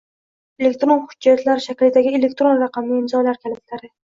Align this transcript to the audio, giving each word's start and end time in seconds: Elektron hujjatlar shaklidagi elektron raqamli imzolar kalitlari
Elektron 0.61 0.93
hujjatlar 1.03 1.61
shaklidagi 1.67 2.15
elektron 2.23 2.59
raqamli 2.65 2.99
imzolar 3.05 3.41
kalitlari 3.47 3.93